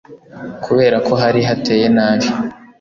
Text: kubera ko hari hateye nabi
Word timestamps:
kubera 0.65 0.97
ko 1.07 1.13
hari 1.21 1.39
hateye 1.49 1.87
nabi 1.95 2.27